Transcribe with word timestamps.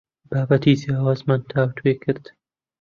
بابەتی 0.29 0.79
جیاوازمان 0.81 1.41
تاوتوێ 1.51 1.93
کرد. 2.03 2.25